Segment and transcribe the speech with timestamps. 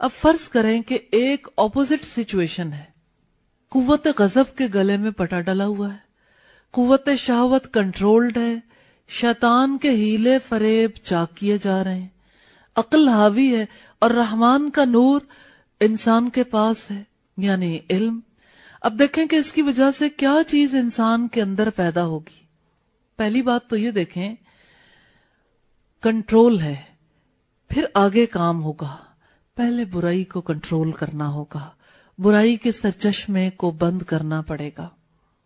[0.00, 2.84] اب فرض کریں کہ ایک اپوزٹ سچویشن ہے۔
[3.68, 5.98] قوت غضب کے گلے میں پٹا ڈلا ہوا ہے۔
[6.70, 8.54] قوت شہوت کنٹرولڈ ہے۔
[9.08, 12.08] شیطان کے ہیلے فریب چاک کیے جا رہے ہیں۔
[12.76, 13.66] عقل حاوی ہے
[13.98, 15.20] اور رحمان کا نور
[15.80, 17.02] انسان کے پاس ہے
[17.36, 18.20] یعنی علم۔
[18.80, 22.44] اب دیکھیں کہ اس کی وجہ سے کیا چیز انسان کے اندر پیدا ہوگی۔
[23.16, 24.34] پہلی بات تو یہ دیکھیں
[26.00, 26.76] کنٹرول ہے۔
[27.68, 28.96] پھر آگے کام ہوگا۔
[29.60, 31.68] پہلے برائی کو کنٹرول کرنا ہوگا۔
[32.18, 34.88] برائی کے سرچشمے کو بند کرنا پڑے گا۔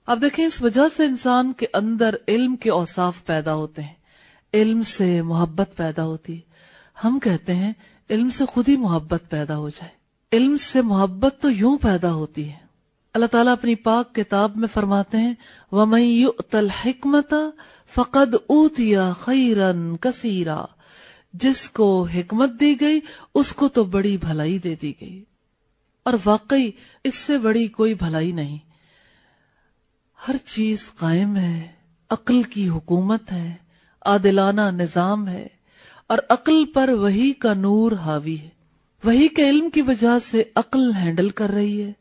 [0.06, 3.94] اب دیکھیں، اس وجہ سے انسان کے اندر علم کے اوصاف پیدا ہوتے ہیں۔
[4.54, 6.40] علم سے محبت پیدا ہوتی
[7.04, 7.72] ہم کہتے ہیں،
[8.10, 9.90] علم سے خود ہی محبت پیدا ہو جائے۔
[10.36, 12.56] علم سے محبت تو یوں پیدا ہوتی ہے۔
[13.14, 15.34] اللہ تعالیٰ اپنی پاک کتاب میں فرماتے ہیں،
[15.72, 17.34] وَمَن حکمت
[17.94, 20.64] فقد اوتیا خیرن کثیرا۔
[21.34, 23.00] جس کو حکمت دی گئی،
[23.34, 25.24] اس کو تو بڑی بھلائی دے دی گئی۔
[26.02, 26.70] اور واقعی
[27.04, 28.58] اس سے بڑی کوئی بھلائی نہیں۔
[30.28, 31.72] ہر چیز قائم ہے،
[32.10, 33.54] عقل کی حکومت ہے،
[34.06, 35.46] عادلانہ نظام ہے،
[36.06, 38.48] اور عقل پر وہی کا نور حاوی ہے۔
[39.04, 41.92] وہی کے علم کی وجہ سے عقل ہینڈل کر رہی ہے۔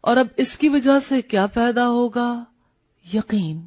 [0.00, 2.44] اور اب اس کی وجہ سے کیا پیدا ہوگا؟
[3.14, 3.60] یقین۔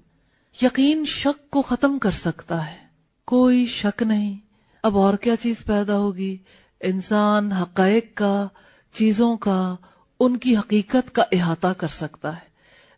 [0.62, 2.78] یقین شک کو ختم کر سکتا ہے۔
[3.26, 4.49] کوئی شک نہیں۔
[4.84, 6.36] اب اور کیا چیز پیدا ہوگی؟
[6.82, 8.48] انسان حقائق کا،
[8.96, 9.76] چیزوں کا،
[10.20, 12.48] ان کی حقیقت کا احاطہ کر سکتا ہے،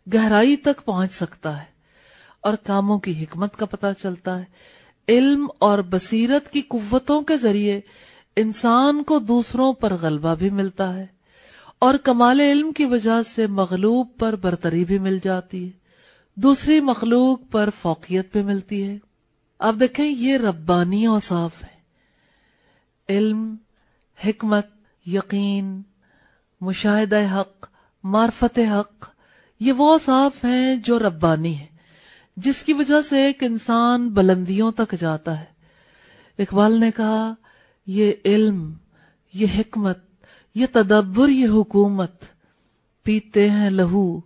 [0.06, 1.64] گہرائی تک پہنچ سکتا ہے،
[2.40, 4.44] اور کاموں کی حکمت کا پتہ چلتا ہے۔
[5.08, 7.80] علم اور بصیرت کی قوتوں کے ذریعے
[8.36, 11.06] انسان کو دوسروں پر غلبہ بھی ملتا ہے،
[11.78, 15.70] اور کمال علم کی وجہ سے مغلوب پر برتری بھی مل جاتی ہے،
[16.36, 18.96] دوسری مخلوق پر فوقیت بھی ملتی ہے۔
[19.60, 21.71] آپ دیکھیں، یہ ربانی اوصاف ہے۔
[23.08, 23.56] علم،
[24.26, 24.66] حکمت،
[25.06, 25.82] یقین،
[26.60, 27.66] مشاہدہ حق،
[28.04, 29.08] معرفت حق،
[29.60, 31.66] یہ وہ صاف ہیں جو ربانی ہے
[32.36, 35.44] جس کی وجہ سے ایک انسان بلندیوں تک جاتا ہے۔
[36.38, 37.34] اقبال نے کہا،
[37.86, 38.72] یہ علم،
[39.32, 39.98] یہ حکمت،
[40.54, 42.12] یہ تدبر، یہ حکومت،
[43.02, 44.20] پیتے ہیں لہو،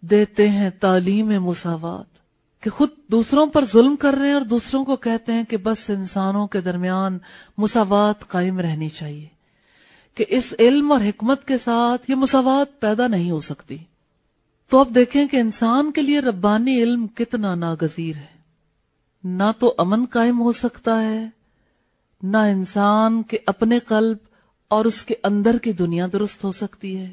[0.00, 2.11] دیتے ہیں تعلیم مساوات۔
[2.62, 5.90] کہ خود دوسروں پر ظلم کر رہے ہیں اور دوسروں کو کہتے ہیں کہ بس
[5.90, 7.18] انسانوں کے درمیان
[7.58, 9.26] مساوات قائم رہنی چاہیے،
[10.14, 13.76] کہ اس علم اور حکمت کے ساتھ یہ مساوات پیدا نہیں ہو سکتی۔
[14.70, 18.30] تو اب دیکھیں کہ انسان کے لیے ربانی علم کتنا ناگزیر ہے۔
[19.24, 21.24] نہ تو امن قائم ہو سکتا ہے،
[22.22, 24.16] نہ انسان کے اپنے قلب
[24.70, 27.10] اور اس کے اندر کی دنیا درست ہو سکتی ہے۔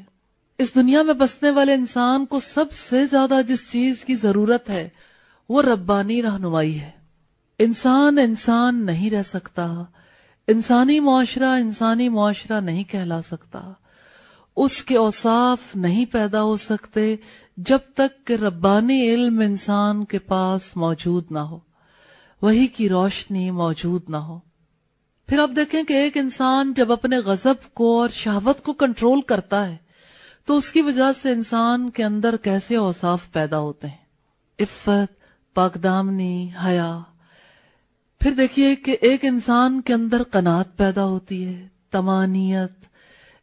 [0.58, 4.88] اس دنیا میں بسنے والے انسان کو سب سے زیادہ جس چیز کی ضرورت ہے
[5.50, 6.90] وہ ربانی رہنمائی ہے۔
[7.58, 9.84] انسان انسان نہیں رہ سکتا۔
[10.48, 13.72] انسانی معاشرہ انسانی معاشرہ نہیں کہلا سکتا۔
[14.56, 17.16] اس کے اوصاف نہیں پیدا ہو سکتے
[17.56, 21.58] جب تک کہ ربانی علم انسان کے پاس موجود نہ ہو۔
[22.42, 24.40] وہی کی روشنی موجود نہ ہو۔
[25.26, 29.68] پھر آپ دیکھیں کہ ایک انسان جب اپنے غضب کو اور شہوت کو کنٹرول کرتا
[29.68, 29.76] ہے،
[30.44, 33.96] تو اس کی وجہ سے انسان کے اندر کیسے اوصاف پیدا ہوتے ہیں؟
[34.60, 35.19] عفت
[35.54, 36.98] پاکدامنی حیا۔
[38.20, 42.84] پھر دیکھیے کہ ایک انسان کے اندر قناعت پیدا ہوتی ہے، تمانیت۔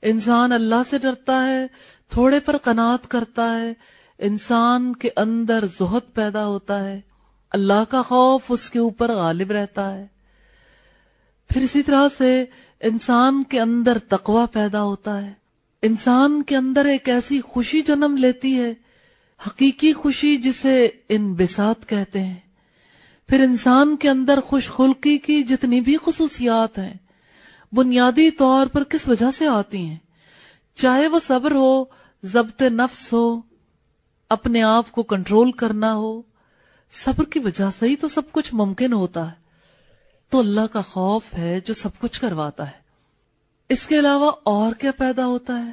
[0.02, 1.68] انسان اللہ سے ڈرتا ہے،
[2.10, 3.74] تھوڑے پر قناعت کرتا ہے۔
[4.18, 7.02] انسان کے اندر زہد پیدا ہوتا ہے۔
[7.52, 10.08] اللہ کا خوف اس کے اوپر غالب رہتا ہے۔
[11.50, 12.46] پھر اسی طرح سے
[12.80, 15.34] انسان کے اندر تقوی پیدا ہوتا ہے۔
[15.82, 18.74] انسان کے اندر ایک ایسی خوشی جنم لیتی ہے
[19.46, 22.36] حقیقی خوشی جسے ان بسات کہتے ہیں۔
[23.28, 26.94] پھر انسان کے اندر خوش خلقی کی جتنی بھی خصوصیات ہیں،
[27.72, 29.98] بنیادی طور پر کس وجہ سے آتی ہیں؟
[30.76, 31.86] چاہے وہ صبر ہو،
[32.24, 33.42] ضبط نفس ہو،
[34.30, 36.22] اپنے آپ کو کنٹرول کرنا ہو،
[36.92, 39.48] صبر کی وجہ سے ہی تو سب کچھ ممکن ہوتا ہے۔
[40.30, 42.88] تو اللہ کا خوف ہے جو سب کچھ کرواتا ہے۔
[43.70, 45.72] اس کے علاوہ اور کیا پیدا ہوتا ہے؟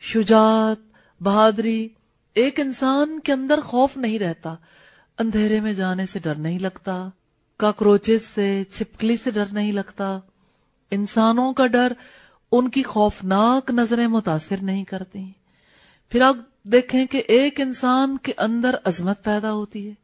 [0.00, 0.78] شجاعت،
[1.22, 1.88] بہادری
[2.34, 4.54] ایک انسان کے اندر خوف نہیں رہتا،
[5.18, 7.08] اندھیرے میں جانے سے ڈر نہیں لگتا،
[7.56, 10.18] کاکروچز سے، چھپکلی سے ڈر نہیں لگتا۔
[10.90, 11.92] انسانوں کا ڈر
[12.52, 15.32] ان کی خوفناک نظریں متاثر نہیں کرتی۔
[16.08, 19.94] پھر آپ دیکھیں کہ ایک انسان کے اندر عظمت پیدا ہوتی ہے۔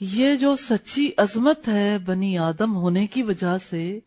[0.00, 3.98] یہ جو سچی عظمت ہے بنی آدم ہونے کی وجہ سے،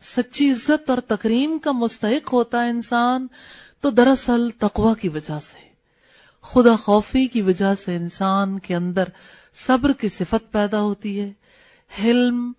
[0.00, 3.26] سچی عزت اور تقریم کا مستحق ہوتا ہے انسان،
[3.80, 5.73] تو دراصل تقوی کی وجہ سے۔
[6.44, 9.04] خدا خوفی کی وجہ سے انسان کے اندر
[9.54, 11.32] صبر کی صفت پیدا ہوتی ہے۔
[12.04, 12.52] حلم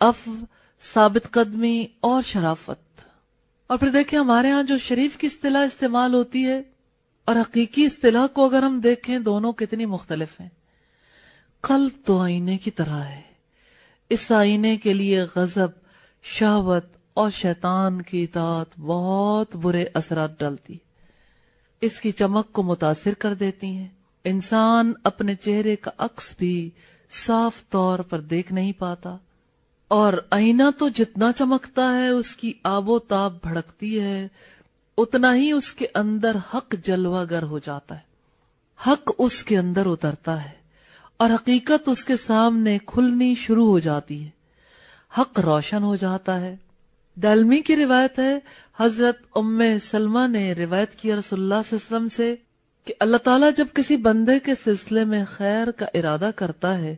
[0.00, 0.28] اف
[0.80, 3.00] ثابت قدمی اور شرافت۔
[3.66, 6.62] اور پھر دیکھیں ہمارے ہاں جو شریف کی اصطلاح استعمال ہوتی ہے
[7.24, 10.48] اور حقیقی اصطلاح کو اگر ہم دیکھیں دونوں کتنی مختلف ہیں۔
[11.60, 13.20] قلب تو آئینے کی طرح ہے۔
[14.08, 15.68] اس آئینے کے لیے غضب،
[16.22, 16.84] شہوت
[17.14, 20.76] اور شیطان کی اطاعت بہت برے اثرات ڈالتی
[21.80, 23.88] اس کی چمک کو متاثر کر دیتی ہیں۔
[24.24, 26.70] انسان اپنے چہرے کا عکس بھی
[27.10, 29.16] صاف طور پر دیکھ نہیں پاتا۔
[29.88, 34.28] اور آئینہ تو جتنا چمکتا ہے، اس کی آب و تاب بھڑکتی ہے،
[34.98, 38.10] اتنا ہی اس کے اندر حق جلوہ گر ہو جاتا ہے۔
[38.86, 40.60] حق اس کے اندر اترتا ہے
[41.16, 44.30] اور حقیقت اس کے سامنے کھلنی شروع ہو جاتی ہے۔
[45.18, 46.56] حق روشن ہو جاتا ہے۔
[47.14, 48.38] دلمی کی روایت ہے،
[48.76, 52.34] حضرت ام سلمہ نے روایت کی رسول اللہ صلی اللہ علیہ وسلم سے
[52.84, 56.96] کہ اللہ تعالیٰ جب کسی بندے کے سلسلے میں خیر کا ارادہ کرتا ہے،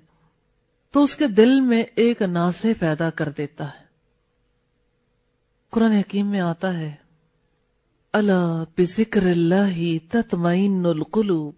[0.90, 3.82] تو اس کے دل میں ایک ناسے پیدا کر دیتا ہے۔
[5.70, 6.92] قرآن حکیم میں آتا ہے
[8.12, 11.54] اللہ بذکر اللہ تطمئن القلوب۔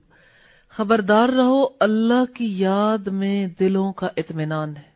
[0.68, 4.94] خبردار رہو، اللہ کی یاد میں دلوں کا اطمینان ہے۔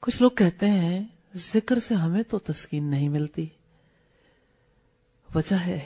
[0.00, 1.04] کچھ لوگ کہتے ہیں
[1.36, 3.46] ذکر سے ہمیں تو تسکین نہیں ملتی۔
[5.34, 5.80] وجہ ہے۔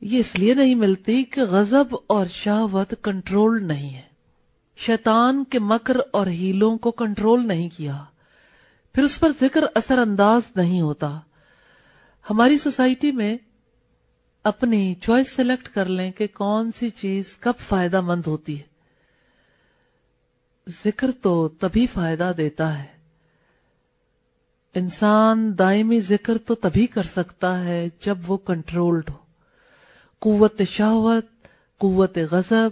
[0.00, 4.02] یہ اس لیے نہیں ملتی کہ غضب اور شہوت کنٹرول نہیں ہے۔
[4.76, 8.04] شیطان کے مکر اور ہیلوں کو کنٹرول نہیں کیا۔
[8.94, 11.20] پھر اس پر ذکر اثر انداز نہیں ہوتا۔
[12.30, 13.36] ہماری سوسائٹی میں
[14.44, 18.64] اپنی چوائس سلیکٹ کر لیں کہ کون سی چیز کب فائدہ مند ہوتی ہے۔
[20.68, 22.95] ذکر تو تبھی فائدہ دیتا ہے۔
[24.78, 29.14] انسان دائمی ذکر تو تبھی کر سکتا ہے جب وہ کنٹرولڈ ہو۔
[30.18, 31.26] قوت شہوت،
[31.78, 32.70] قوت غضب،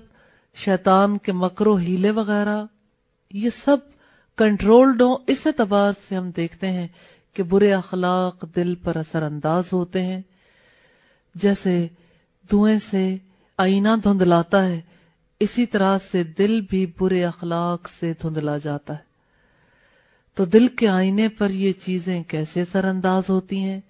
[0.55, 2.65] شیطان کے مکرو ہیلے وغیرہ،
[3.31, 3.77] یہ سب
[4.37, 6.89] کنٹرولڈ ہو اس اعتبار سے ہم دیکھتے ہیں
[7.35, 10.23] کہ برے اخلاق دل پر اثر انداز ہوتے ہیں۔
[11.35, 11.89] جیسے
[12.51, 13.17] دھوئیں سے
[13.59, 14.81] آئینہ دھندلاتا ہے،
[15.41, 19.14] اسی طرح سے دل بھی برے اخلاق سے دھندلا جاتا ہے۔
[20.35, 23.81] تو دل کے آئینے پر یہ چیزیں کیسے اثر انداز ہوتی ہیں؟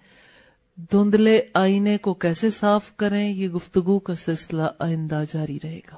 [0.77, 5.97] دھندلے آئینے کو کیسے صاف کریں؟ یہ گفتگو کا سلسلہ آئندہ جاری رہے گا۔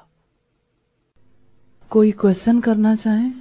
[1.89, 3.31] کوئی کوشچن کرنا چاہیں؟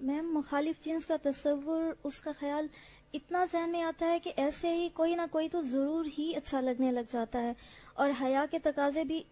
[0.00, 2.66] میم، مخالف جنس کا تصور، اس کا خیال
[3.14, 6.60] اتنا ذہن میں آتا ہے کہ ایسے ہی کوئی نہ کوئی تو ضرور ہی اچھا
[6.60, 7.52] لگنے لگ جاتا ہے
[7.94, 9.22] اور حیا کے تقاضے بھی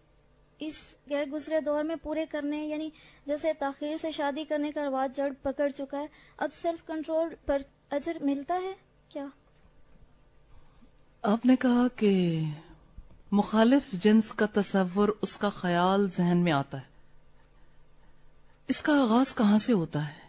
[0.59, 2.89] اس غیر گزرے دور میں پورے کرنے یعنی
[3.25, 6.07] جیسے تاخیر سے شادی کرنے کا رواج جڑ پکڑ چکا ہے،
[6.37, 7.61] اب سیلف کنٹرول پر
[7.91, 8.73] اجر ملتا ہے؟
[9.09, 9.25] کیا؟
[11.21, 12.43] آپ نے کہا کہ
[13.31, 16.85] مخالف جنس کا تصور اس کا خیال ذہن میں آتا ہے۔
[18.67, 20.23] اس کا آغاز کہاں سے ہوتا ہے؟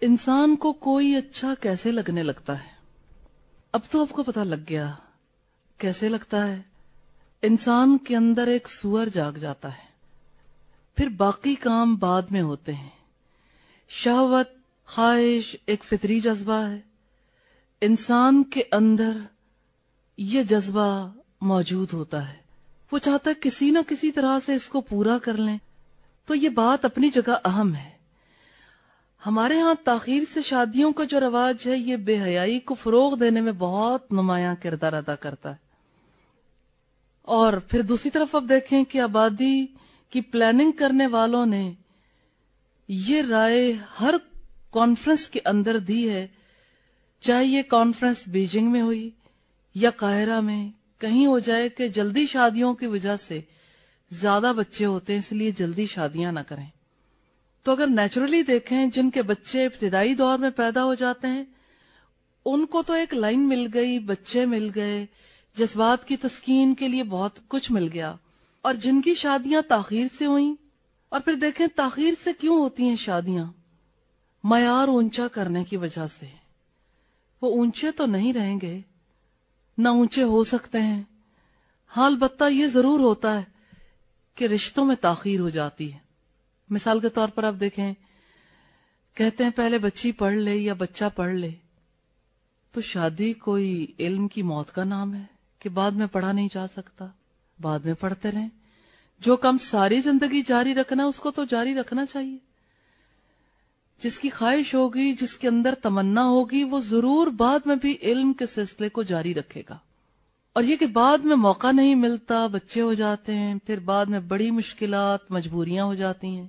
[0.00, 2.70] انسان کو کوئی اچھا کیسے لگنے لگتا ہے؟
[3.72, 4.94] اب تو آپ کو پتا لگ گیا
[5.78, 6.62] کیسے لگتا ہے۔
[7.42, 9.90] انسان کے اندر ایک سور جاگ جاتا ہے۔
[10.96, 12.88] پھر باقی کام بعد میں ہوتے ہیں۔
[13.88, 14.48] شہوت،
[14.86, 16.80] خواہش، ایک فطری جذبہ ہے۔
[17.80, 19.16] انسان کے اندر
[20.16, 22.36] یہ جذبہ موجود ہوتا ہے۔
[22.92, 25.58] وہ چاہتا ہے کسی نہ کسی طرح سے اس کو پورا کر لیں۔
[26.26, 27.90] تو یہ بات اپنی جگہ اہم ہے۔
[29.26, 33.40] ہمارے ہاں تاخیر سے شادیوں کا جو رواج ہے، یہ بے حیائی کو فروغ دینے
[33.40, 35.69] میں بہت نمایاں کردار ادا کرتا ہے۔
[37.30, 39.66] اور پھر دوسری طرف اب دیکھیں کہ آبادی
[40.10, 41.72] کی پلاننگ کرنے والوں نے
[42.88, 44.14] یہ رائے ہر
[44.70, 46.26] کانفرنس کے اندر دی ہے،
[47.20, 49.10] چاہے یہ کانفرنس بیجنگ میں ہوئی
[49.74, 53.40] یا قاہرہ میں، کہیں ہو جائے کہ جلدی شادیوں کی وجہ سے
[54.10, 56.66] زیادہ بچے ہوتے ہیں، اس لیے جلدی شادیاں نہ کریں۔
[57.62, 61.44] تو اگر نیچرلی دیکھیں جن کے بچے ابتدائی دور میں پیدا ہو جاتے ہیں،
[62.44, 65.06] ان کو تو ایک لائن مل گئی، بچے مل گئے
[65.54, 68.14] جذبات کی تسکین کے لیے بہت کچھ مل گیا۔
[68.62, 70.54] اور جن کی شادیاں تاخیر سے ہوئیں،
[71.08, 73.44] اور پھر دیکھیں تاخیر سے کیوں ہوتی ہیں شادیاں؟
[74.44, 76.26] معیار اونچا کرنے کی وجہ سے۔
[77.42, 78.80] وہ اونچے تو نہیں رہیں گے،
[79.78, 81.02] نہ اونچے ہو سکتے ہیں۔
[81.86, 83.44] حال بتہ یہ ضرور ہوتا ہے
[84.34, 85.98] کہ رشتوں میں تاخیر ہو جاتی ہے۔
[86.70, 87.94] مثال کے طور پر آپ دیکھیں،
[89.14, 91.50] کہتے ہیں پہلے بچی پڑھ لے یا بچہ پڑھ لے،
[92.70, 96.66] تو شادی کوئی علم کی موت کا نام ہے۔ کہ بعد میں پڑھا نہیں جا
[96.66, 97.06] سکتا۔
[97.60, 98.48] بعد میں پڑھتے رہیں۔
[99.18, 102.38] جو کام ساری زندگی جاری رکھنا اس کو تو جاری رکھنا چاہیے۔
[104.02, 108.32] جس کی خواہش ہوگی، جس کے اندر تمنا ہوگی، وہ ضرور بعد میں بھی علم
[108.32, 109.78] کے سلسلے کو جاری رکھے گا۔
[110.52, 114.20] اور یہ کہ بعد میں موقع نہیں ملتا، بچے ہو جاتے ہیں، پھر بعد میں
[114.20, 116.48] بڑی مشکلات، مجبوریاں ہو جاتی ہیں۔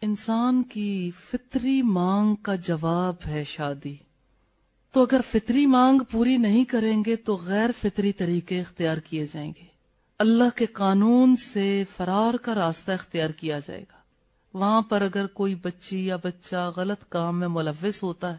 [0.00, 4.03] انسان کی فطری مانگ کا جواب ہے شادی۔
[4.94, 9.52] تو اگر فطری مانگ پوری نہیں کریں گے تو غیر فطری طریقے اختیار کیے جائیں
[9.56, 9.66] گے۔
[10.18, 13.96] اللہ کے قانون سے فرار کا راستہ اختیار کیا جائے گا۔
[14.54, 18.38] وہاں پر اگر کوئی بچی یا بچہ غلط کام میں ملوث ہوتا ہے،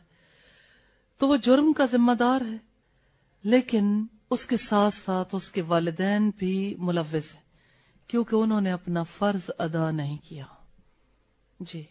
[1.18, 2.58] تو وہ جرم کا ذمہ دار ہے۔
[3.44, 7.44] لیکن اس کے ساتھ ساتھ اس کے والدین بھی ملوث ہیں،
[8.08, 10.46] کیونکہ انہوں نے اپنا فرض ادا نہیں کیا۔
[11.60, 11.84] جی۔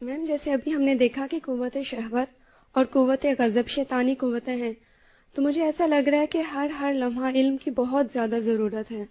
[0.00, 2.37] میم، جیسے ابھی ہم نے دیکھا کہ قوت شہوت
[2.72, 4.72] اور قوت غضب شیطانی قوتیں ہیں۔
[5.34, 8.92] تو مجھے ایسا لگ رہا ہے کہ ہر ہر لمحہ علم کی بہت زیادہ ضرورت
[8.92, 9.04] ہے۔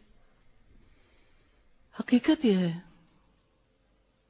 [2.00, 2.78] حقیقت یہ ہے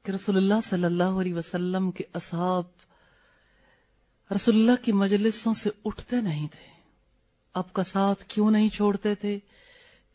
[0.02, 2.64] کہ رسول اللہ صلی اللہ علیہ وسلم کے اصحاب
[4.36, 6.82] رسول اللہ کی مجلسوں سے اٹھتے نہیں تھے۔
[7.54, 9.38] آپ کا ساتھ کیوں نہیں چھوڑتے تھے؟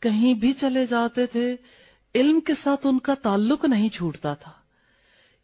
[0.00, 1.56] کہیں بھی چلے جاتے تھے۔
[2.14, 4.52] علم کے ساتھ ان کا تعلق نہیں چھوٹتا تھا۔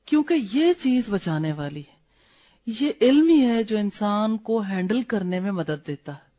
[0.04, 1.99] کیونکہ یہ چیز بچانے والی ہے۔
[2.66, 6.30] یہ علم ہی ہے جو انسان کو ہینڈل کرنے میں مدد دیتا ہے۔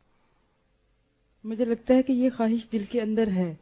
[1.44, 3.54] مجھے لگتا ہے کہ یہ خواہش دل کے اندر ہے۔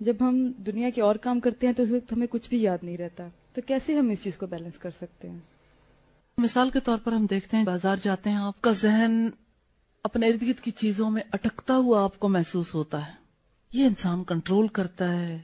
[0.00, 2.78] جب ہم دنیا کے اور کام کرتے ہیں تو اس وقت ہمیں کچھ بھی یاد
[2.82, 5.38] نہیں رہتا۔ تو کیسے ہم اس چیز کو بیلنس کر سکتے ہیں؟
[6.38, 9.28] مثال کے طور پر ہم دیکھتے ہیں بازار جاتے ہیں آپ کا ذہن
[10.02, 13.12] اپنے ارد گرد کی چیزوں میں اٹکتا ہوا آپ کو محسوس ہوتا ہے۔
[13.72, 15.40] یہ انسان کنٹرول کرتا ہے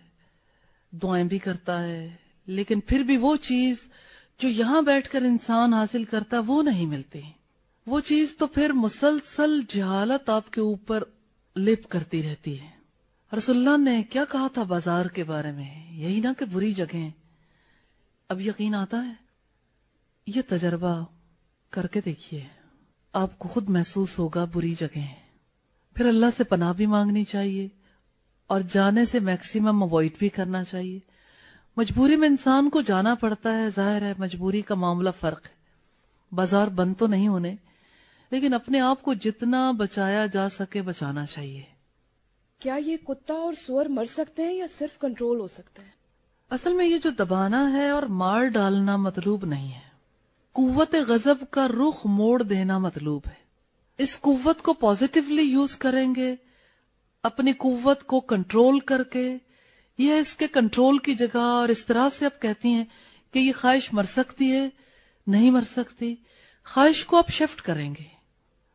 [0.90, 3.90] دعائیں بھی کرتا ہے لیکن پھر بھی وہ چیز
[4.40, 7.20] جو یہاں بیٹھ کر انسان حاصل کرتا وہ نہیں ملتی
[7.86, 11.04] وہ چیز تو پھر مسلسل جہالت آپ کے اوپر
[11.56, 12.66] لپ کرتی رہتی ہے۔
[13.38, 17.10] رسول اللہ نے کیا کہا تھا بازار کے بارے میں؟ یہی نہ کہ بری جگہیں۔
[18.28, 19.12] اب یقین آتا ہے۔
[20.26, 21.04] یہ تجربہ
[21.70, 22.44] کر کے دیکھیے۔
[23.12, 25.14] آپ کو خود محسوس ہوگا بری جگہیں۔
[25.94, 27.68] پھر اللہ سے پناہ بھی مانگنی چاہیے
[28.46, 31.09] اور جانے سے میکسیمم اوائڈ بھی کرنا چاہیے۔
[31.76, 35.60] مجبوری میں انسان کو جانا پڑتا ہے ظاہر ہے مجبوری کا معاملہ فرق ہے۔
[36.34, 37.56] بازار بند تو نہیں ہونے
[38.30, 41.62] لیکن اپنے آپ کو جتنا بچایا جا سکے بچانا چاہیے۔
[42.58, 45.90] کیا یہ کتا اور سور مر سکتے ہیں یا صرف کنٹرول ہو سکتا ہے؟
[46.50, 49.90] اصل میں یہ جو دبانا ہے اور مار ڈالنا مطلوب نہیں ہے۔
[50.52, 53.40] قوت غضب کا رخ موڑ دینا مطلوب ہے۔
[53.98, 56.36] اس قوت کو پازیٹیولی یوز کریں گے
[57.22, 59.36] اپنی قوت کو کنٹرول کر کے
[60.00, 62.84] یہ اس کے کنٹرول کی جگہ اور اس طرح سے آپ کہتی ہیں
[63.30, 64.68] کہ یہ خواہش مر سکتی ہے،
[65.26, 66.14] نہیں مر سکتی۔
[66.64, 68.04] خواہش کو آپ شفٹ کریں گے۔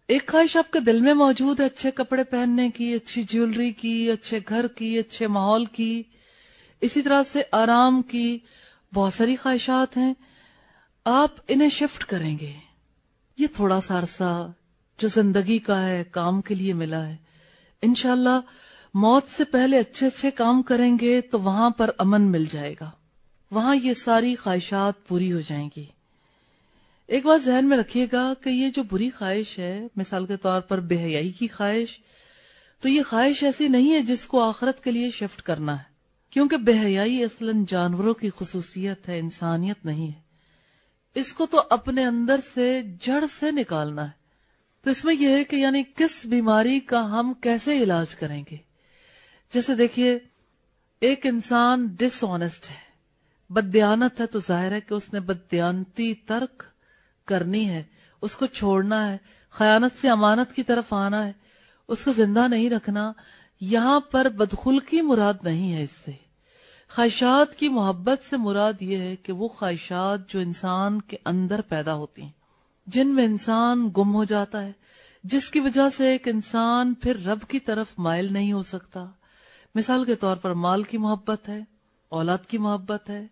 [0.08, 4.12] ایک خواہش آپ کے دل میں موجود ہے، اچھے کپڑے پہننے کی، اچھی جیولری کی،
[4.12, 6.03] اچھے گھر کی، اچھے ماحول کی۔
[6.82, 8.39] اسی طرح سے آرام کی۔
[8.94, 10.13] بہت ساری خواہشات ہیں۔
[11.05, 12.53] آپ انہیں شفٹ کریں گے۔
[13.38, 14.51] یہ تھوڑا سا عرصہ
[14.98, 17.15] جو زندگی کا ہے، کام کے لیے ملا ہے۔
[17.82, 18.64] انشاءاللہ اللہ
[18.95, 22.91] موت سے پہلے اچھے اچھے کام کریں گے تو وہاں پر امن مل جائے گا۔
[23.51, 25.85] وہاں یہ ساری خواہشات پوری ہو جائیں گی۔
[27.07, 30.61] ایک بات ذہن میں رکھیے گا کہ یہ جو بری خواہش ہے، مثال کے طور
[30.61, 31.99] پر بے حیائی کی خواہش،
[32.81, 35.83] تو یہ خواہش ایسی نہیں ہے جس کو آخرت کے لیے شفٹ کرنا ہے۔
[36.29, 40.21] کیونکہ بے حیائی اصلا جانوروں کی خصوصیت ہے، انسانیت نہیں ہے۔
[41.15, 44.25] اس کو تو اپنے اندر سے جڑ سے نکالنا ہے۔
[44.83, 48.64] تو اس میں یہ ہے کہ یعنی کس بیماری کا ہم کیسے علاج کریں گے؟
[49.53, 50.19] جیسے دیکھیے،
[51.01, 52.83] ایک انسان ڈس آنےسٹ ہے،
[53.49, 56.63] بدیانت ہے تو ظاہر ہے کہ اس نے بدیانتی ترک
[57.25, 57.83] کرنی ہے،
[58.21, 59.17] اس کو چھوڑنا ہے،
[59.49, 61.31] خیانت سے امانت کی طرف آنا ہے،
[61.87, 63.11] اس کو زندہ نہیں رکھنا،
[63.61, 66.11] یہاں پر بدخل کی مراد نہیں ہے اس سے۔
[66.89, 71.93] خواہشات کی محبت سے مراد یہ ہے کہ وہ خواہشات جو انسان کے اندر پیدا
[71.93, 72.31] ہوتی ہیں،
[72.87, 74.71] جن میں انسان گم ہو جاتا ہے،
[75.23, 79.05] جس کی وجہ سے ایک انسان پھر رب کی طرف مائل نہیں ہو سکتا۔
[79.75, 81.60] مثال کے طور پر مال کی محبت ہے،
[82.10, 83.27] اولاد کی محبت ہے،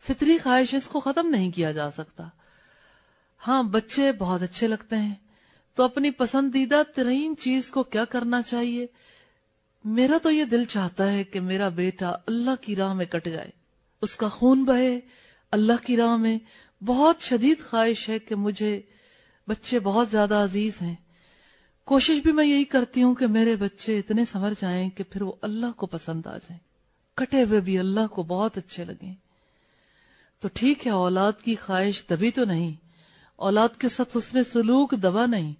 [0.00, 2.28] فطری خواہش اس کو ختم نہیں کیا جا سکتا۔
[3.46, 5.14] ہاں بچے بہت اچھے لگتے ہیں،
[5.74, 8.86] تو اپنی پسندیدہ ترین چیز کو کیا کرنا چاہیے؟
[9.84, 13.50] میرا تو یہ دل چاہتا ہے کہ میرا بیٹا اللہ کی راہ میں کٹ جائے،
[14.02, 15.00] اس کا خون بہے۔
[15.50, 16.38] اللہ کی راہ میں
[16.84, 18.80] بہت شدید خواہش ہے کہ مجھے
[19.48, 20.94] بچے بہت زیادہ عزیز ہیں۔
[21.84, 25.32] کوشش بھی میں یہی کرتی ہوں کہ میرے بچے اتنے سمر جائیں کہ پھر وہ
[25.42, 26.58] اللہ کو پسند آ جائیں۔
[27.14, 29.14] کٹے ہوئے بھی اللہ کو بہت اچھے لگیں۔
[30.40, 32.72] تو ٹھیک ہے، اولاد کی خواہش دبی تو نہیں۔
[33.36, 35.52] اولاد کے ساتھ اس نے سلوک دبا نہیں۔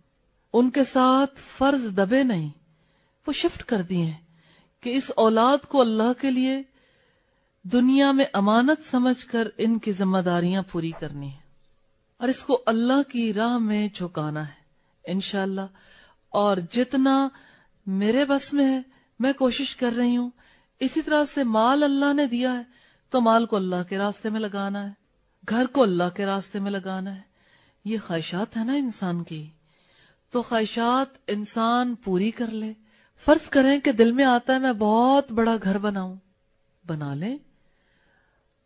[0.53, 2.51] ان کے ساتھ فرض دبے نہیں۔
[3.27, 4.19] وہ شفٹ کر دی ہیں
[4.81, 6.63] کہ اس اولاد کو اللہ کے لیے
[7.63, 11.43] دنیا میں امانت سمجھ کر ان کی ذمہ داریاں پوری کرنی ہیں۔
[12.17, 14.63] اور اس کو اللہ کی راہ میں جھکانا ہے۔
[15.07, 15.92] انشاءاللہ اللہ
[16.33, 17.29] اور جتنا
[17.87, 18.81] میرے بس میں ہے،
[19.19, 20.31] میں کوشش کر رہی ہوں۔
[20.79, 22.63] اسی طرح سے مال اللہ نے دیا ہے،
[23.11, 24.93] تو مال کو اللہ کے راستے میں لگانا ہے،
[25.49, 27.21] گھر کو اللہ کے راستے میں لگانا ہے۔
[27.85, 29.47] یہ خواہشات ہے نا انسان کی۔
[30.31, 32.73] تو خواہشات انسان پوری کر لے۔
[33.25, 36.17] فرض کریں کہ دل میں آتا ہے، میں بہت بڑا گھر بناؤں۔
[36.87, 37.39] بنا لیں۔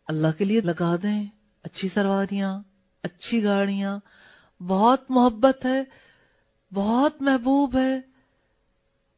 [0.07, 1.25] اللہ کے لیے لگا دیں۔
[1.63, 2.59] اچھی سرواریاں
[3.03, 3.99] اچھی گاڑیاں۔
[4.63, 5.83] بہت محبت ہے۔
[6.73, 8.01] بہت محبوب ہے۔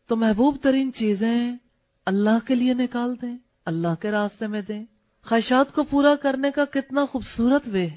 [0.08, 1.58] تو محبوب ترین چیزیں
[2.06, 4.86] اللہ کے لیے نکال دیں، اللہ کے راستے میں دیں۔
[5.24, 7.88] خواہشات کو پورا کرنے کا کتنا خوبصورت وے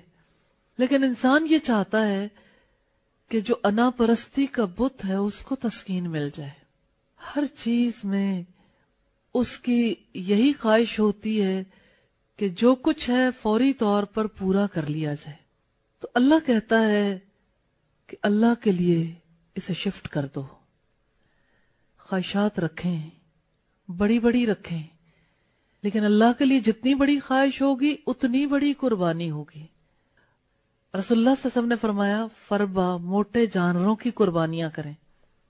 [0.79, 2.29] لیکن انسان یہ چاہتا ہے
[3.29, 6.51] کہ جو انا پرستی کا بت ہے، اس کو تسکین مل جائے۔
[7.37, 8.43] ہر چیز میں
[9.35, 11.65] اس کی یہی خواہش ہوتی ہے
[12.37, 15.37] کہ جو کچھ ہے فوری طور پر پورا کر لیا جائے۔
[16.01, 17.19] تو اللہ کہتا ہے
[18.07, 19.15] کہ اللہ کے لیے
[19.55, 20.43] اسے شفٹ کر دو۔
[21.99, 23.11] خواہشات رکھیں،
[23.89, 24.83] بڑی بڑی رکھیں۔
[25.83, 29.67] لیکن اللہ کے لیے جتنی بڑی خواہش ہوگی، اتنی بڑی قربانی ہوگی۔
[30.99, 34.93] رسول اللہ سے سب نے فرمایا فربا موٹے جانوروں کی قربانیاں کریں۔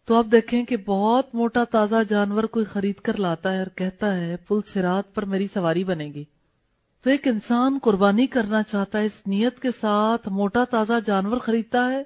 [0.04, 4.16] تو آپ دیکھیں کہ بہت موٹا تازہ جانور کوئی خرید کر لاتا ہے اور کہتا
[4.16, 6.24] ہے، پل سرات پر میری سواری بنے گی۔
[7.02, 11.90] تو ایک انسان قربانی کرنا چاہتا ہے، اس نیت کے ساتھ موٹا تازہ جانور خریدتا
[11.90, 12.02] ہے،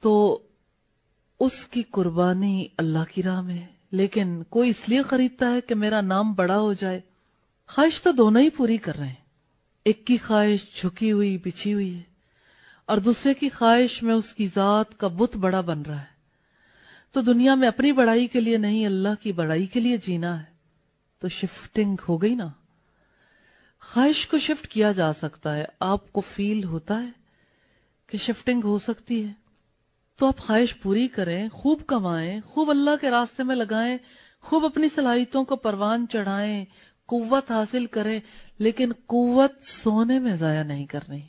[0.00, 0.42] تو
[1.40, 5.74] اس کی قربانی اللہ کی راہ میں ہے۔ لیکن کوئی اس لیے خریدتا ہے کہ
[5.74, 7.00] میرا نام بڑا ہو جائے۔
[7.68, 9.14] خواہش تو دونوں ہی پوری کر رہے ہیں۔
[9.84, 12.02] ایک کی خواہش جھکی ہوئی، بچھی ہوئی ہے۔
[12.86, 16.16] اور دوسرے کی خواہش میں اس کی ذات کا بت بڑا بن رہا ہے۔
[17.12, 20.56] تو دنیا میں اپنی بڑائی کے لیے نہیں، اللہ کی بڑائی کے لیے جینا ہے۔
[21.18, 22.48] تو شفٹنگ ہو گئی نا۔
[23.80, 27.10] خواہش کو شفٹ کیا جا سکتا ہے۔ آپ کو فیل ہوتا ہے
[28.06, 29.45] کہ شفٹنگ ہو سکتی ہے۔
[30.16, 33.98] تو آپ خواہش پوری کریں، خوب کمائیں، خوب اللہ کے راستے میں لگائیں،
[34.42, 36.64] خوب اپنی صلاحیتوں کو پروان چڑھائیں،
[37.06, 38.20] قوت حاصل کریں،
[38.58, 41.20] لیکن قوت سونے میں ضائع نہیں کرنی۔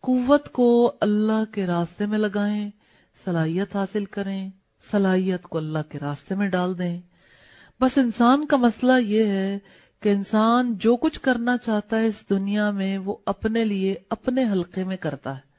[0.00, 2.70] قوت کو اللہ کے راستے میں لگائیں،
[3.24, 7.00] صلاحیت حاصل کریں، صلاحیت کو اللہ کے راستے میں ڈال دیں۔
[7.80, 9.58] بس انسان کا مسئلہ یہ ہے
[10.00, 14.84] کہ انسان جو کچھ کرنا چاہتا ہے اس دنیا میں وہ اپنے لیے، اپنے حلقے
[14.84, 15.51] میں کرتا ہے۔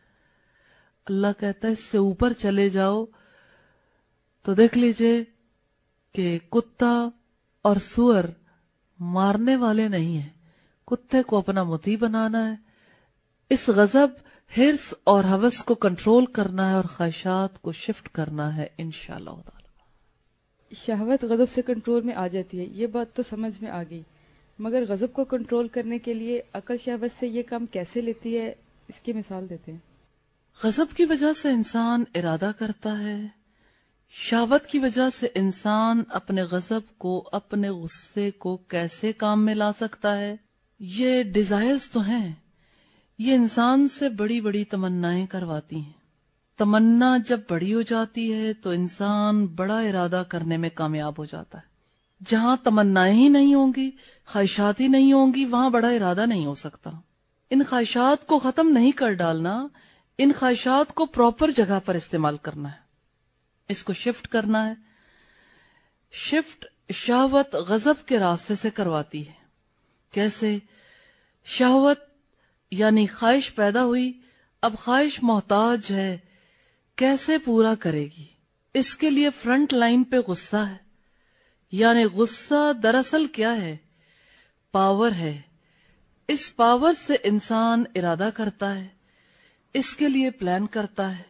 [1.06, 3.06] اللہ کہتا ہے، اس سے اوپر چلے جاؤ۔
[4.44, 5.24] تو دیکھ لیجیے
[6.12, 7.10] کہ کتا
[7.62, 8.24] اور سور
[9.00, 10.30] مارنے والے نہیں ہیں۔
[10.88, 12.56] کتے کو اپنا متی بنانا ہے۔
[13.50, 14.08] اس غزب
[14.58, 19.68] ہرس اور حوث کو کنٹرول کرنا ہے اور خواہشات کو شفٹ کرنا ہے انشاءاللہ تعالی۔
[20.76, 24.02] شہوت غضب سے کنٹرول میں آ جاتی ہے۔ یہ بات تو سمجھ میں آ گئی۔
[24.60, 28.54] مگر غضب کو کنٹرول کرنے کے لیے عقل شہوت سے یہ کام کیسے لیتی ہے،
[28.88, 29.93] اس کی مثال دیتے ہیں۔
[30.64, 33.28] غضب کی وجہ سے انسان ارادہ کرتا ہے۔
[34.10, 39.72] شاوت کی وجہ سے انسان اپنے غضب کو، اپنے غصے کو کیسے کام میں لا
[39.72, 40.36] سکتا ہے؟
[40.80, 42.34] یہ ڈیزائرز تو ہیں۔
[43.18, 45.92] یہ انسان سے بڑی بڑی تمنائیں کرواتی ہیں۔
[46.58, 51.58] تمنا جب بڑی ہو جاتی ہے تو انسان بڑا ارادہ کرنے میں کامیاب ہو جاتا
[51.58, 51.74] ہے۔
[52.28, 53.92] جہاں تمنائیں ہی نہیں ہوں گی،
[54.26, 56.90] خواہشات ہی نہیں ہوں گی، وہاں بڑا ارادہ نہیں ہو سکتا۔
[57.50, 59.68] ان خواہشات کو ختم نہیں کر ڈالنا
[60.18, 62.78] ان خواہشات کو پراپر جگہ پر استعمال کرنا ہے۔
[63.70, 64.74] اس کو شفٹ کرنا ہے۔
[66.12, 69.34] شفٹ شہوت غزب کے راستے سے کرواتی ہے۔
[70.12, 70.58] کیسے؟
[71.46, 72.00] شہوت
[72.72, 74.22] یعنی خواہش پیدا ہوئی،
[74.62, 76.18] اب خواہش محتاج ہے۔
[76.96, 78.26] کیسے پورا کرے گی؟
[78.74, 80.78] اس کے لیے فرنٹ لائن پہ غصہ ہے۔
[81.72, 83.78] یعنی غصہ دراصل کیا ہے؟
[84.72, 85.42] پاور ہے۔
[86.28, 88.88] اس پاور سے انسان ارادہ کرتا ہے۔
[89.74, 91.24] اس کے لیے پلان کرتا ہے۔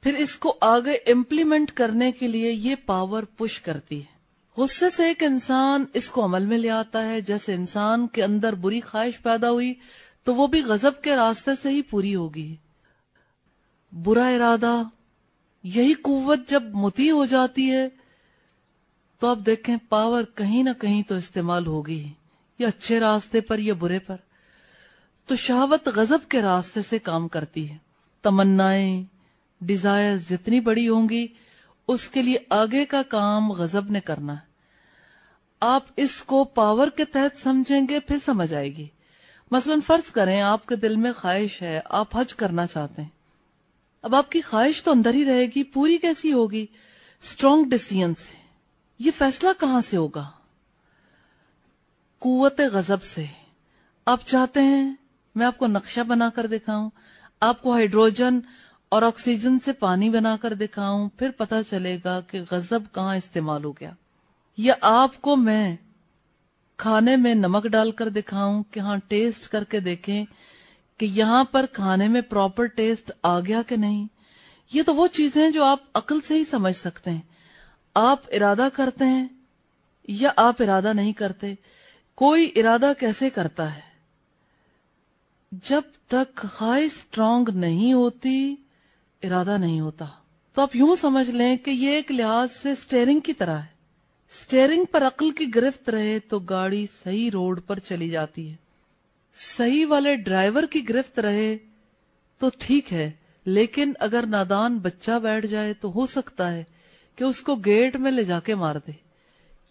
[0.00, 4.14] پھر اس کو آگے امپلیمنٹ کرنے کے لیے یہ پاور پش کرتی ہے۔
[4.56, 8.52] غصے سے ایک انسان اس کو عمل میں لے آتا ہے۔ جیسے انسان کے اندر
[8.52, 9.74] بری خواہش پیدا ہوئی
[10.24, 12.56] تو وہ بھی غزب کے راستے سے ہی پوری ہوگی۔
[13.92, 14.82] برا ارادہ،
[15.62, 17.88] یہی قوت جب متی ہو جاتی ہے
[19.18, 22.12] تو اب دیکھیں پاور کہیں نہ کہیں تو استعمال ہوگی۔
[22.58, 24.16] یا اچھے راستے پر یا برے پر۔
[25.26, 27.76] تو شہوت غزب کے راستے سے کام کرتی ہے۔
[28.22, 29.04] تمنائیں
[29.60, 31.26] ڈیزائر جتنی بڑی ہوں گی،
[31.88, 34.54] اس کے لیے آگے کا کام غزب نے کرنا ہے۔
[35.60, 38.86] آپ اس کو پاور کے تحت سمجھیں گے، پھر سمجھ آئے گی۔
[39.50, 43.08] مثلا فرض کریں، آپ کے دل میں خواہش ہے، آپ حج کرنا چاہتے ہیں۔
[44.02, 46.66] اب آپ کی خواہش تو اندر ہی رہے گی، پوری کیسی ہوگی؟
[47.22, 48.36] اسٹرانگ ڈسیزن سے۔
[48.98, 50.30] یہ فیصلہ کہاں سے ہوگا؟
[52.18, 53.24] قوت غزب سے۔
[54.06, 54.94] آپ چاہتے ہیں
[55.34, 56.90] میں آپ کو نقشہ بنا کر دکھاؤں،
[57.40, 58.40] آپ کو ہائیڈروجن
[58.88, 63.64] اور آکسیجن سے پانی بنا کر دکھاؤں، پھر پتا چلے گا کہ غزب کہاں استعمال
[63.64, 63.90] ہو گیا۔
[64.56, 65.76] یا آپ کو میں
[66.76, 70.24] کھانے میں نمک ڈال کر دکھاؤں کہ ہاں ٹیسٹ کر کے دیکھیں
[70.98, 74.06] کہ یہاں پر کھانے میں پراپر ٹیسٹ آ گیا کہ نہیں۔
[74.72, 77.20] یہ تو وہ چیزیں ہیں جو آپ عقل سے ہی سمجھ سکتے ہیں۔
[77.94, 79.28] آپ ارادہ کرتے ہیں
[80.08, 81.54] یا آپ ارادہ نہیں کرتے،
[82.14, 83.93] کوئی ارادہ کیسے کرتا ہے؟
[85.62, 88.54] جب تک خواہش اسٹرانگ نہیں ہوتی،
[89.22, 90.04] ارادہ نہیں ہوتا۔
[90.54, 93.74] تو آپ یوں سمجھ لیں کہ یہ ایک لحاظ سے سٹیئرنگ کی طرح ہے۔
[94.30, 98.54] سٹیئرنگ پر عقل کی گرفت رہے تو گاڑی صحیح روڈ پر چلی جاتی ہے۔
[99.34, 101.56] صحیح والے ڈرائیور کی گرفت رہے
[102.38, 103.10] تو ٹھیک ہے،
[103.44, 106.64] لیکن اگر نادان بچہ بیٹھ جائے تو ہو سکتا ہے
[107.16, 108.92] کہ اس کو گیٹ میں لے جا کے مار دے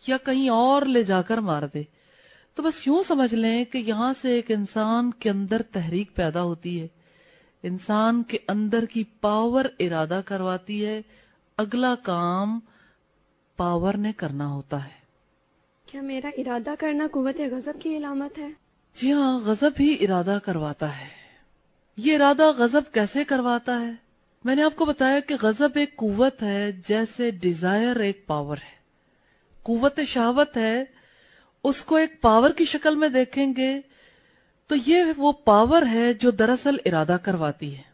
[0.07, 1.83] یا کہیں اور لے جا کر مار دے۔
[2.55, 6.81] تو بس یوں سمجھ لیں کہ یہاں سے ایک انسان کے اندر تحریک پیدا ہوتی
[6.81, 6.87] ہے۔
[7.63, 11.01] انسان کے اندر کی پاور ارادہ کرواتی ہے۔
[11.57, 12.59] اگلا کام
[13.57, 15.03] پاور نے کرنا ہوتا ہے۔
[15.85, 18.49] کیا میرا ارادہ کرنا قوت غضب کی علامت ہے؟
[18.95, 21.07] جی ہاں غضب ہی ارادہ کرواتا ہے۔
[21.97, 23.91] یہ ارادہ غضب کیسے کرواتا ہے؟
[24.43, 28.73] میں نے آپ کو بتایا کہ غضب ایک قوت ہے جیسے ڈیزائر ایک پاور ہے۔
[29.63, 30.83] قوت شہوت ہے
[31.63, 33.81] اس کو ایک پاور کی شکل میں دیکھیں گے
[34.67, 37.93] تو یہ وہ پاور ہے جو دراصل ارادہ کرواتی ہے۔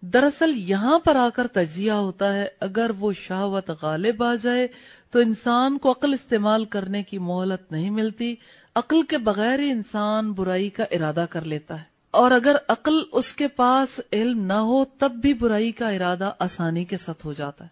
[0.00, 4.68] دراصل یہاں پر آ کر تجزیہ ہوتا ہے، اگر وہ شہوت غالب آ جائے
[5.10, 8.34] تو انسان کو عقل استعمال کرنے کی مہلت نہیں ملتی،
[8.74, 13.32] عقل کے بغیر ہی انسان برائی کا ارادہ کر لیتا ہے۔ اور اگر عقل اس
[13.32, 17.64] کے پاس علم نہ ہو، تب بھی برائی کا ارادہ آسانی کے ساتھ ہو جاتا
[17.64, 17.70] ہے۔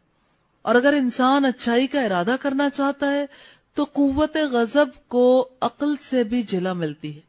[0.62, 3.26] اور اگر انسان اچھائی کا ارادہ کرنا چاہتا ہے
[3.74, 7.20] تو قوت غضب کو عقل سے بھی جلا ملتی ہے۔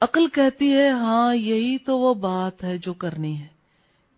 [0.00, 3.46] عقل کہتی ہے ہاں یہی تو وہ بات ہے جو کرنی ہے۔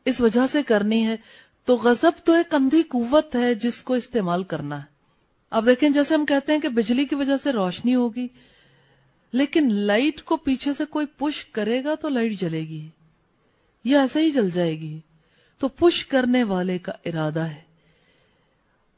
[0.05, 1.17] اس وجہ سے کرنی ہے۔
[1.65, 4.85] تو غضب تو ایک اندھی قوت ہے جس کو استعمال کرنا ہے۔
[5.51, 8.27] اب دیکھیں، جیسے ہم کہتے ہیں کہ بجلی کی وجہ سے روشنی ہوگی،
[9.33, 12.89] لیکن لائٹ کو پیچھے سے کوئی پش کرے گا تو لائٹ جلے گی۔
[13.85, 15.01] یہ ایسے ہی جل جائے گی۔
[15.59, 17.61] تو پش کرنے والے کا ارادہ ہے۔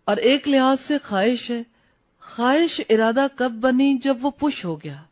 [0.05, 1.63] اور ایک لحاظ سے خواہش ہے
[2.21, 5.03] خواہش ارادہ کب بنی جب وہ پش ہو گیا؟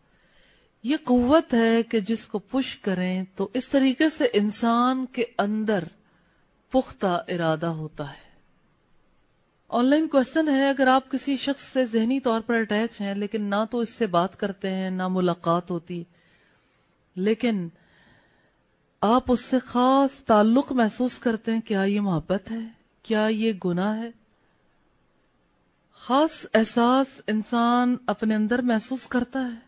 [0.82, 5.84] یہ قوت ہے کہ جس کو پش کریں تو اس طریقے سے انسان کے اندر
[6.70, 8.28] پختہ ارادہ ہوتا ہے۔
[9.68, 13.42] آن لائن کوشچن ہے، اگر آپ کسی شخص سے ذہنی طور پر اٹیچ ہیں، لیکن
[13.42, 16.04] نہ تو اس سے بات کرتے ہیں، نہ ملاقات ہوتی۔
[17.16, 17.68] لیکن
[19.00, 22.58] آپ اس سے خاص تعلق محسوس کرتے ہیں، کیا یہ محبت ہے؟
[23.02, 24.10] کیا یہ گناہ ہے؟
[26.08, 29.58] خاص احساس انسان اپنے اندر محسوس کرتا ہے۔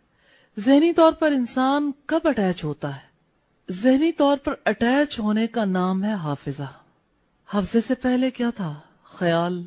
[0.61, 3.00] ذہنی طور پر انسان کب اٹیچ ہوتا ہے؟
[3.72, 6.72] ذہنی طور پر اٹیچ ہونے کا نام ہے حافظہ۔
[7.46, 9.66] حافظے سے پہلے کیا تھا؟ خیال۔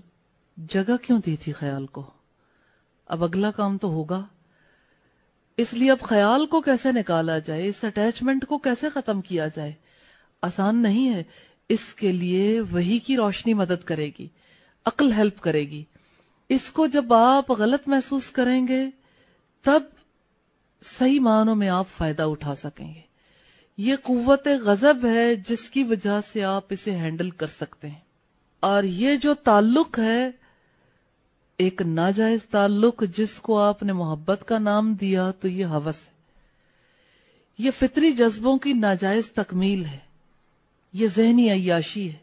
[0.58, 2.10] جگہ کیوں دی تھی خیال کو؟
[3.06, 4.26] اب اگلا کام تو ہوگا۔
[5.58, 9.74] اس لیے اب خیال کو کیسے نکالا جائے؟ اس اٹیچمنٹ کو کیسے ختم کیا جائے؟
[10.42, 11.24] آسان نہیں ہے۔
[11.70, 14.28] اس کے لیے وہی کی روشنی مدد کرے گی۔
[14.86, 15.84] عقل ہیلپ کرے گی۔
[16.54, 18.90] اس کو جب آپ غلط محسوس کریں گے،
[19.62, 19.84] تب
[20.84, 23.02] صحیح معنوں میں آپ فائدہ اٹھا سکیں گے۔
[23.78, 28.00] یہ قوت غضب ہے جس کی وجہ سے آپ اسے ہینڈل کر سکتے ہیں۔
[28.60, 30.32] اور یہ جو تعلق ہے،
[31.58, 36.14] ایک ناجائز تعلق جس کو آپ نے محبت کا نام دیا تو یہ حوث ہے۔
[37.58, 39.98] یہ فطری جذبوں کی ناجائز تکمیل ہے۔
[40.94, 42.23] یہ ذہنی عیاشی ہے۔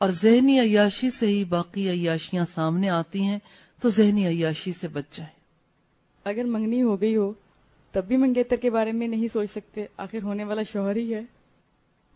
[0.00, 3.38] اور ذہنی عیاشی سے ہی باقی عیاشیاں سامنے آتی ہیں
[3.80, 5.40] تو ذہنی عیاشی سے بچ جائیں۔
[6.24, 7.32] اگر منگنی ہو گئی ہو
[7.92, 11.22] تب بھی منگیتر کے بارے میں نہیں سوچ سکتے آخر ہونے والا شوہر ہی ہے۔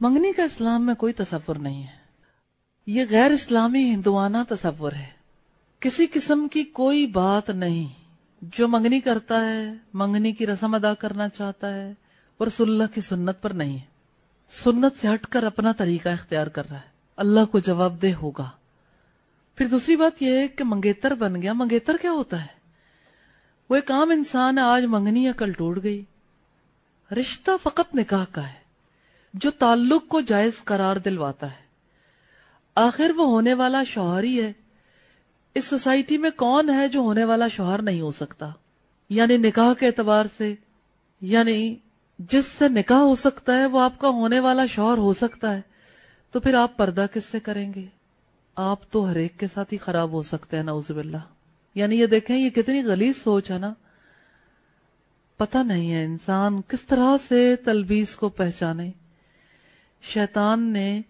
[0.00, 1.96] منگنی کا اسلام میں کوئی تصور نہیں ہے۔
[2.86, 5.06] یہ غیر اسلامی ہندوانہ تصور ہے۔
[5.80, 7.88] کسی قسم کی کوئی بات نہیں۔
[8.42, 11.92] جو منگنی کرتا ہے منگنی کی رسم ادا کرنا چاہتا ہے
[12.38, 13.84] اور اللہ کی سنت پر نہیں ہے۔
[14.48, 18.50] سنت سے ہٹ کر اپنا طریقہ اختیار کر رہا ہے۔ اللہ کو جواب دہ ہوگا۔
[19.56, 22.64] پھر دوسری بات یہ ہے کہ منگیتر بن گیا۔ منگیتر کیا ہوتا ہے؟
[23.70, 26.04] وہ ایک عام انسان ہے آج منگنی یا کل ٹوٹ گئی۔
[27.20, 28.64] رشتہ فقط نکاح کا ہے،
[29.34, 31.64] جو تعلق کو جائز قرار دلواتا ہے۔
[32.74, 34.52] آخر وہ ہونے والا شوہر ہی ہے۔
[35.54, 38.50] اس سوسائٹی میں کون ہے جو ہونے والا شوہر نہیں ہو سکتا؟
[39.08, 40.54] یعنی نکاح کے اعتبار سے
[41.20, 41.76] یعنی
[42.18, 45.60] جس سے نکاح ہو سکتا ہے، وہ آپ کا ہونے والا شوہر ہو سکتا ہے۔
[46.34, 47.84] تو پھر آپ پردہ کس سے کریں گے؟
[48.54, 51.16] آپ تو ہر ایک کے ساتھ ہی خراب ہو سکتے ہیں، نعوذ باللہ۔
[51.74, 53.74] یعنی یہ دیکھیں، یہ کتنی غلیظ سوچ ہے نا۔
[55.36, 58.90] پتہ نہیں ہے انسان کس طرح سے تلبیس کو پہچانے۔
[60.02, 61.02] شیطان نے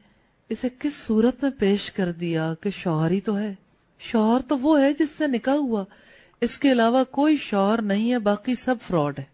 [0.49, 3.55] اسے کس صورت میں پیش کر دیا کہ شوہر ہی تو ہے۔
[3.99, 5.85] شوہر تو وہ ہے جس سے نکاح ہوا۔
[6.41, 9.34] اس کے علاوہ کوئی شوہر نہیں ہے، باقی سب فراڈ ہے۔